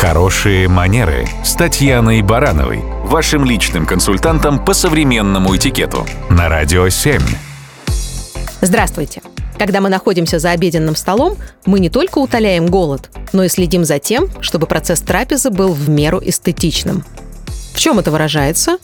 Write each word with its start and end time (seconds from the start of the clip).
Хорошие 0.00 0.66
манеры 0.66 1.28
с 1.44 1.52
Татьяной 1.52 2.22
Барановой, 2.22 2.80
вашим 3.04 3.44
личным 3.44 3.84
консультантом 3.84 4.64
по 4.64 4.72
современному 4.72 5.54
этикету 5.54 6.06
на 6.30 6.48
Радио 6.48 6.88
7. 6.88 7.20
Здравствуйте! 8.62 9.20
Когда 9.58 9.82
мы 9.82 9.90
находимся 9.90 10.38
за 10.38 10.52
обеденным 10.52 10.96
столом, 10.96 11.36
мы 11.66 11.80
не 11.80 11.90
только 11.90 12.16
утоляем 12.16 12.68
голод, 12.68 13.10
но 13.34 13.44
и 13.44 13.50
следим 13.50 13.84
за 13.84 13.98
тем, 13.98 14.30
чтобы 14.40 14.66
процесс 14.66 15.00
трапезы 15.00 15.50
был 15.50 15.74
в 15.74 15.90
меру 15.90 16.18
эстетичным. 16.24 17.04
В 17.74 17.78
чем 17.78 17.98
это 17.98 18.10
выражается? 18.10 18.78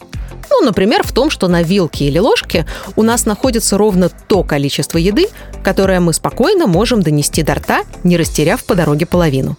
Ну, 0.51 0.61
например, 0.67 1.03
в 1.03 1.12
том, 1.12 1.30
что 1.30 1.48
на 1.48 1.62
вилке 1.62 2.05
или 2.05 2.19
ложке 2.19 2.67
у 2.95 3.03
нас 3.03 3.25
находится 3.25 3.79
ровно 3.79 4.11
то 4.11 4.43
количество 4.43 4.98
еды, 4.98 5.29
которое 5.64 6.01
мы 6.01 6.12
спокойно 6.12 6.67
можем 6.67 7.03
донести 7.03 7.43
до 7.43 7.55
рта, 7.55 7.85
не 8.05 8.19
растеряв 8.19 8.62
по 8.64 8.75
дороге 8.75 9.07
половину. 9.07 9.57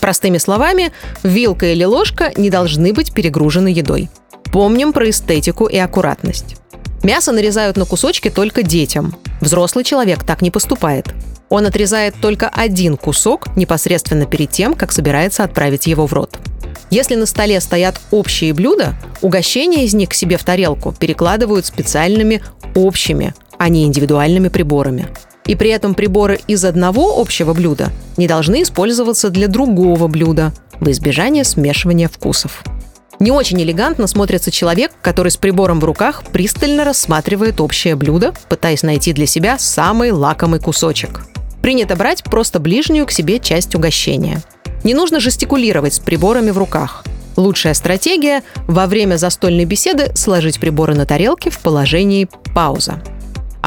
Простыми 0.00 0.38
словами, 0.38 0.92
вилка 1.22 1.66
или 1.72 1.84
ложка 1.84 2.32
не 2.36 2.50
должны 2.50 2.92
быть 2.92 3.12
перегружены 3.12 3.68
едой. 3.68 4.08
Помним 4.52 4.92
про 4.92 5.10
эстетику 5.10 5.66
и 5.66 5.76
аккуратность. 5.76 6.56
Мясо 7.02 7.32
нарезают 7.32 7.76
на 7.76 7.84
кусочки 7.84 8.30
только 8.30 8.62
детям. 8.62 9.16
Взрослый 9.40 9.84
человек 9.84 10.24
так 10.24 10.42
не 10.42 10.50
поступает. 10.50 11.06
Он 11.48 11.66
отрезает 11.66 12.14
только 12.20 12.48
один 12.48 12.96
кусок 12.96 13.56
непосредственно 13.56 14.26
перед 14.26 14.50
тем, 14.50 14.74
как 14.74 14.92
собирается 14.92 15.44
отправить 15.44 15.86
его 15.86 16.06
в 16.06 16.12
рот. 16.12 16.38
Если 16.90 17.14
на 17.14 17.26
столе 17.26 17.60
стоят 17.60 18.00
общие 18.10 18.52
блюда, 18.52 18.94
угощения 19.20 19.84
из 19.84 19.94
них 19.94 20.10
к 20.10 20.14
себе 20.14 20.36
в 20.38 20.44
тарелку 20.44 20.92
перекладывают 20.92 21.66
специальными 21.66 22.42
общими, 22.74 23.34
а 23.58 23.68
не 23.68 23.84
индивидуальными 23.84 24.48
приборами. 24.48 25.08
И 25.48 25.56
при 25.56 25.70
этом 25.70 25.94
приборы 25.94 26.38
из 26.46 26.64
одного 26.64 27.20
общего 27.20 27.54
блюда 27.54 27.90
не 28.16 28.28
должны 28.28 28.62
использоваться 28.62 29.30
для 29.30 29.48
другого 29.48 30.06
блюда 30.06 30.52
в 30.78 30.88
избежание 30.90 31.42
смешивания 31.42 32.06
вкусов. 32.06 32.62
Не 33.18 33.32
очень 33.32 33.60
элегантно 33.60 34.06
смотрится 34.06 34.52
человек, 34.52 34.92
который 35.02 35.32
с 35.32 35.36
прибором 35.36 35.80
в 35.80 35.84
руках 35.84 36.22
пристально 36.30 36.84
рассматривает 36.84 37.60
общее 37.60 37.96
блюдо, 37.96 38.32
пытаясь 38.48 38.84
найти 38.84 39.12
для 39.12 39.26
себя 39.26 39.58
самый 39.58 40.12
лакомый 40.12 40.60
кусочек. 40.60 41.22
Принято 41.62 41.96
брать 41.96 42.22
просто 42.22 42.60
ближнюю 42.60 43.06
к 43.06 43.10
себе 43.10 43.40
часть 43.40 43.74
угощения. 43.74 44.42
Не 44.84 44.94
нужно 44.94 45.18
жестикулировать 45.18 45.94
с 45.94 45.98
приборами 45.98 46.50
в 46.50 46.58
руках. 46.58 47.04
Лучшая 47.36 47.74
стратегия– 47.74 48.42
во 48.68 48.86
время 48.86 49.16
застольной 49.16 49.64
беседы 49.64 50.12
сложить 50.14 50.60
приборы 50.60 50.94
на 50.94 51.06
тарелке 51.06 51.50
в 51.50 51.58
положении 51.58 52.28
«пауза». 52.54 53.02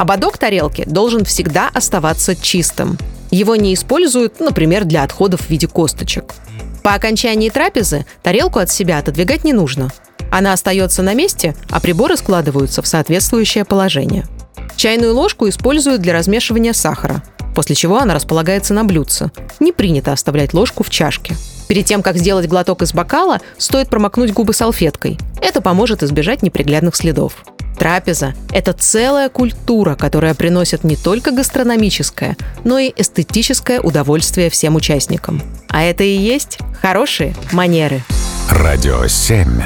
Ободок 0.02 0.36
тарелки 0.36 0.82
должен 0.84 1.24
всегда 1.24 1.70
оставаться 1.72 2.34
чистым. 2.34 2.98
Его 3.30 3.54
не 3.54 3.72
используют, 3.72 4.40
например, 4.40 4.84
для 4.84 5.04
отходов 5.04 5.42
в 5.42 5.48
виде 5.48 5.68
косточек. 5.68 6.34
По 6.82 6.94
окончании 6.94 7.50
трапезы 7.50 8.04
тарелку 8.20 8.58
от 8.58 8.68
себя 8.68 8.98
отодвигать 8.98 9.44
не 9.44 9.52
нужно. 9.52 9.90
Она 10.32 10.54
остается 10.54 11.04
на 11.04 11.14
месте, 11.14 11.54
а 11.70 11.78
приборы 11.78 12.16
складываются 12.16 12.82
в 12.82 12.88
соответствующее 12.88 13.64
положение. 13.64 14.26
Чайную 14.74 15.14
ложку 15.14 15.48
используют 15.48 16.02
для 16.02 16.14
размешивания 16.14 16.72
сахара, 16.72 17.22
после 17.54 17.76
чего 17.76 17.98
она 17.98 18.12
располагается 18.12 18.74
на 18.74 18.82
блюдце. 18.82 19.30
Не 19.60 19.70
принято 19.70 20.10
оставлять 20.10 20.52
ложку 20.52 20.82
в 20.82 20.90
чашке. 20.90 21.36
Перед 21.68 21.86
тем, 21.86 22.02
как 22.02 22.16
сделать 22.16 22.48
глоток 22.48 22.82
из 22.82 22.92
бокала, 22.92 23.38
стоит 23.56 23.88
промокнуть 23.88 24.32
губы 24.32 24.52
салфеткой. 24.52 25.16
Это 25.40 25.60
поможет 25.60 26.02
избежать 26.02 26.42
неприглядных 26.42 26.96
следов. 26.96 27.44
Трапеза– 27.82 28.34
это 28.52 28.74
целая 28.74 29.28
культура, 29.28 29.96
которая 29.96 30.34
приносит 30.34 30.84
не 30.84 30.94
только 30.94 31.32
гастрономическое, 31.32 32.36
но 32.62 32.78
и 32.78 32.92
эстетическое 32.94 33.80
удовольствие 33.80 34.50
всем 34.50 34.76
участникам. 34.76 35.42
А 35.68 35.82
это 35.82 36.04
и 36.04 36.16
есть 36.16 36.60
хорошие 36.80 37.34
манеры. 37.50 38.04
Радио 38.48 39.08
7. 39.08 39.62